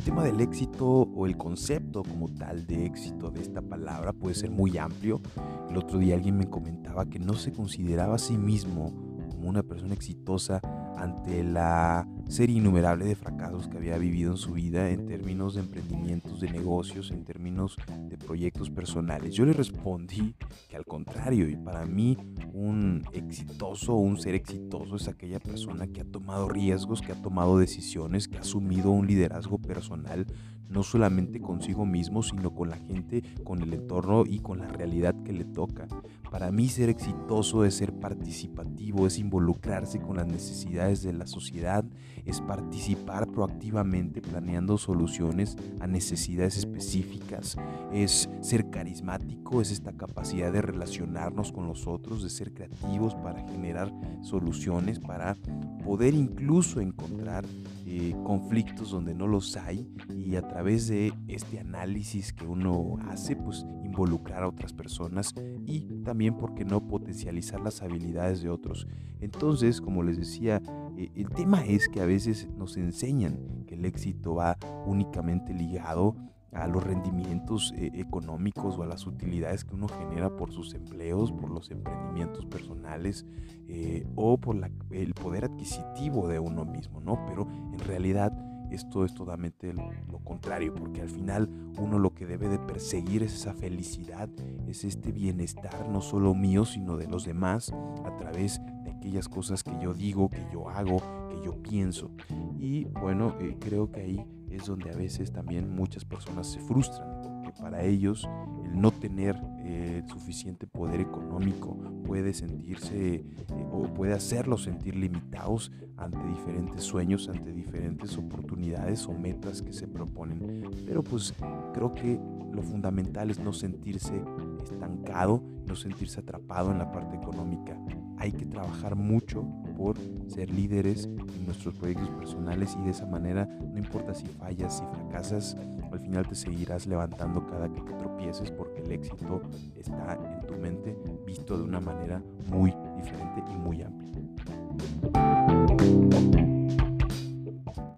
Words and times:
tema 0.00 0.24
del 0.24 0.40
éxito 0.40 0.86
o 0.86 1.26
el 1.26 1.36
concepto 1.36 2.02
como 2.02 2.28
tal 2.28 2.66
de 2.66 2.86
éxito 2.86 3.30
de 3.30 3.42
esta 3.42 3.60
palabra 3.60 4.12
puede 4.12 4.34
ser 4.34 4.50
muy 4.50 4.78
amplio. 4.78 5.20
El 5.68 5.76
otro 5.76 5.98
día 5.98 6.14
alguien 6.14 6.38
me 6.38 6.48
comentaba 6.48 7.04
que 7.04 7.18
no 7.18 7.34
se 7.34 7.52
consideraba 7.52 8.14
a 8.14 8.18
sí 8.18 8.38
mismo 8.38 8.92
como 9.30 9.48
una 9.48 9.62
persona 9.62 9.92
exitosa 9.92 10.60
ante 10.96 11.42
la 11.42 12.06
serie 12.28 12.58
innumerable 12.58 13.04
de 13.04 13.14
fracasos 13.14 13.68
que 13.68 13.76
había 13.76 13.98
vivido 13.98 14.32
en 14.32 14.36
su 14.36 14.52
vida 14.52 14.90
en 14.90 15.06
términos 15.06 15.54
de 15.54 15.60
emprendimientos, 15.60 16.40
de 16.40 16.50
negocios, 16.50 17.10
en 17.10 17.24
términos 17.24 17.76
de 18.08 18.16
proyectos 18.16 18.70
personales. 18.70 19.34
Yo 19.34 19.44
le 19.44 19.52
respondí 19.52 20.34
que 20.68 20.76
al 20.76 20.84
contrario, 20.84 21.48
y 21.48 21.56
para 21.56 21.84
mí 21.84 22.16
un 22.52 23.04
exitoso, 23.12 23.94
un 23.94 24.18
ser 24.18 24.34
exitoso 24.34 24.96
es 24.96 25.08
aquella 25.08 25.40
persona 25.40 25.86
que 25.86 26.00
ha 26.00 26.04
tomado 26.04 26.48
riesgos, 26.48 27.02
que 27.02 27.12
ha 27.12 27.20
tomado 27.20 27.58
decisiones, 27.58 28.28
que 28.28 28.38
ha 28.38 28.40
asumido 28.40 28.90
un 28.90 29.06
liderazgo 29.06 29.58
personal, 29.58 30.26
no 30.72 30.82
solamente 30.82 31.40
consigo 31.40 31.84
mismo, 31.84 32.22
sino 32.22 32.54
con 32.54 32.70
la 32.70 32.76
gente, 32.76 33.22
con 33.44 33.62
el 33.62 33.74
entorno 33.74 34.24
y 34.26 34.38
con 34.38 34.58
la 34.58 34.68
realidad 34.68 35.14
que 35.22 35.32
le 35.32 35.44
toca. 35.44 35.86
Para 36.30 36.50
mí 36.50 36.68
ser 36.68 36.88
exitoso 36.88 37.64
es 37.64 37.74
ser 37.74 37.92
participativo, 37.92 39.06
es 39.06 39.18
involucrarse 39.18 40.00
con 40.00 40.16
las 40.16 40.26
necesidades 40.26 40.81
de 40.88 41.12
la 41.12 41.26
sociedad, 41.26 41.84
es 42.24 42.40
participar 42.40 43.28
proactivamente 43.28 44.20
planeando 44.20 44.78
soluciones 44.78 45.56
a 45.80 45.86
necesidades 45.86 46.56
específicas, 46.56 47.56
es 47.92 48.28
ser 48.40 48.70
carismático, 48.70 49.60
es 49.60 49.70
esta 49.70 49.92
capacidad 49.92 50.52
de 50.52 50.62
relacionarnos 50.62 51.52
con 51.52 51.66
los 51.66 51.86
otros, 51.86 52.22
de 52.22 52.30
ser 52.30 52.52
creativos 52.52 53.14
para 53.16 53.46
generar 53.48 53.92
soluciones, 54.22 54.98
para 54.98 55.36
poder 55.84 56.14
incluso 56.14 56.80
encontrar 56.80 57.44
eh, 57.84 58.14
conflictos 58.24 58.90
donde 58.90 59.14
no 59.14 59.26
los 59.26 59.56
hay 59.56 59.88
y 60.08 60.36
a 60.36 60.42
través 60.42 60.88
de 60.88 61.12
este 61.28 61.58
análisis 61.58 62.32
que 62.32 62.46
uno 62.46 62.96
hace, 63.08 63.36
pues 63.36 63.66
involucrar 63.84 64.42
a 64.42 64.48
otras 64.48 64.72
personas 64.72 65.34
y 65.66 65.80
también, 66.04 66.36
¿por 66.36 66.54
qué 66.54 66.64
no, 66.64 66.86
potencializar 66.86 67.60
las 67.60 67.82
habilidades 67.82 68.42
de 68.42 68.50
otros? 68.50 68.86
Entonces, 69.20 69.80
como 69.80 70.02
les 70.02 70.18
decía, 70.18 70.62
eh, 70.96 71.10
el 71.14 71.28
tema 71.30 71.64
es 71.64 71.88
que 71.88 72.00
a 72.00 72.06
veces 72.06 72.48
nos 72.56 72.76
enseñan 72.76 73.64
que 73.66 73.74
el 73.74 73.84
éxito 73.84 74.34
va 74.34 74.56
únicamente 74.86 75.52
ligado 75.54 76.16
a 76.52 76.66
los 76.66 76.84
rendimientos 76.84 77.72
eh, 77.76 77.90
económicos 77.94 78.76
o 78.78 78.82
a 78.82 78.86
las 78.86 79.06
utilidades 79.06 79.64
que 79.64 79.74
uno 79.74 79.88
genera 79.88 80.36
por 80.36 80.52
sus 80.52 80.74
empleos, 80.74 81.32
por 81.32 81.50
los 81.50 81.70
emprendimientos 81.70 82.44
personales 82.46 83.26
eh, 83.68 84.06
o 84.16 84.38
por 84.38 84.56
el 84.90 85.14
poder 85.14 85.46
adquisitivo 85.46 86.28
de 86.28 86.38
uno 86.38 86.64
mismo, 86.64 87.00
¿no? 87.00 87.24
Pero 87.26 87.48
en 87.72 87.78
realidad 87.80 88.32
esto 88.72 89.04
es 89.04 89.14
totalmente 89.14 89.72
lo, 89.74 90.18
contrario, 90.24 90.74
porque 90.74 91.02
al 91.02 91.10
final 91.10 91.48
uno 91.78 91.98
lo 91.98 92.14
que 92.14 92.26
debe 92.26 92.48
de 92.48 92.58
perseguir 92.58 93.22
es 93.22 93.34
esa 93.34 93.52
felicidad, 93.52 94.30
es 94.66 94.84
este 94.84 95.12
bienestar, 95.12 95.88
no 95.90 96.00
solo 96.00 96.34
mío, 96.34 96.64
sino 96.64 96.96
de 96.96 97.06
los 97.06 97.24
demás, 97.24 97.72
a 98.04 98.16
través 98.16 98.60
aquellas 99.02 99.28
cosas 99.28 99.64
que 99.64 99.72
yo 99.82 99.94
digo, 99.94 100.30
que 100.30 100.46
yo 100.52 100.68
hago, 100.68 101.02
que 101.28 101.44
yo 101.44 101.60
pienso. 101.60 102.12
Y 102.60 102.84
bueno, 102.84 103.34
eh, 103.40 103.56
creo 103.58 103.90
que 103.90 104.00
ahí 104.00 104.24
es 104.48 104.66
donde 104.66 104.90
a 104.90 104.96
veces 104.96 105.32
también 105.32 105.74
muchas 105.74 106.04
personas 106.04 106.46
se 106.46 106.60
frustran, 106.60 107.20
porque 107.22 107.50
para 107.60 107.82
ellos 107.82 108.28
el 108.64 108.80
no 108.80 108.92
tener 108.92 109.36
eh, 109.64 110.04
suficiente 110.06 110.68
poder 110.68 111.00
económico 111.00 111.76
puede 112.04 112.32
sentirse 112.32 113.14
eh, 113.14 113.24
o 113.72 113.92
puede 113.92 114.12
hacerlos 114.12 114.62
sentir 114.62 114.94
limitados 114.94 115.72
ante 115.96 116.24
diferentes 116.24 116.84
sueños, 116.84 117.28
ante 117.28 117.52
diferentes 117.52 118.16
oportunidades 118.16 119.06
o 119.08 119.12
metas 119.12 119.62
que 119.62 119.72
se 119.72 119.88
proponen. 119.88 120.62
Pero 120.86 121.02
pues 121.02 121.34
creo 121.74 121.92
que 121.92 122.20
lo 122.52 122.62
fundamental 122.62 123.30
es 123.30 123.40
no 123.40 123.52
sentirse 123.52 124.22
estancado, 124.62 125.42
no 125.66 125.74
sentirse 125.74 126.20
atrapado 126.20 126.70
en 126.70 126.78
la 126.78 126.92
parte 126.92 127.16
económica. 127.16 127.76
Hay 128.22 128.30
que 128.30 128.46
trabajar 128.46 128.94
mucho 128.94 129.44
por 129.76 129.96
ser 130.28 130.48
líderes 130.48 131.06
en 131.06 131.44
nuestros 131.44 131.74
proyectos 131.74 132.08
personales 132.10 132.76
y 132.80 132.84
de 132.84 132.90
esa 132.92 133.04
manera, 133.04 133.46
no 133.46 133.76
importa 133.76 134.14
si 134.14 134.26
fallas, 134.26 134.78
si 134.78 134.84
fracasas, 134.84 135.56
al 135.90 135.98
final 135.98 136.28
te 136.28 136.36
seguirás 136.36 136.86
levantando 136.86 137.44
cada 137.44 137.68
que 137.68 137.80
te 137.80 137.92
tropieces 137.94 138.52
porque 138.52 138.80
el 138.80 138.92
éxito 138.92 139.42
está 139.76 140.14
en 140.14 140.46
tu 140.46 140.54
mente 140.54 140.96
visto 141.26 141.58
de 141.58 141.64
una 141.64 141.80
manera 141.80 142.22
muy 142.48 142.72
diferente. 142.96 143.42